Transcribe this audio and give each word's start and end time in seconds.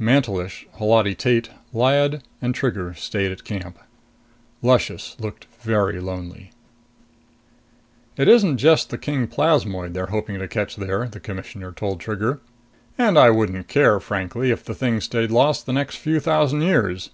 Mantelish, 0.00 0.66
Holati 0.80 1.14
Tate, 1.16 1.48
Lyad 1.72 2.20
and 2.42 2.56
Trigger 2.56 2.92
stayed 2.94 3.30
at 3.30 3.44
camp. 3.44 3.78
Luscious 4.60 5.14
looked 5.20 5.46
very 5.60 6.00
lonely. 6.00 6.50
"It 8.16 8.26
isn't 8.26 8.56
just 8.56 8.90
the 8.90 8.98
king 8.98 9.28
plasmoid 9.28 9.94
they're 9.94 10.06
hoping 10.06 10.40
to 10.40 10.48
catch 10.48 10.74
there," 10.74 11.06
the 11.06 11.20
Commissioner 11.20 11.70
told 11.70 12.00
Trigger. 12.00 12.40
"And 12.98 13.16
I 13.16 13.30
wouldn't 13.30 13.68
care, 13.68 14.00
frankly, 14.00 14.50
if 14.50 14.64
the 14.64 14.74
thing 14.74 15.00
stayed 15.00 15.30
lost 15.30 15.66
the 15.66 15.72
next 15.72 15.98
few 15.98 16.18
thousand 16.18 16.62
years. 16.62 17.10